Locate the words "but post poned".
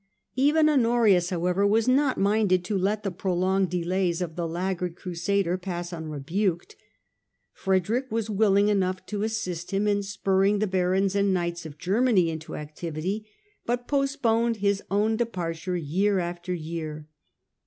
13.67-14.55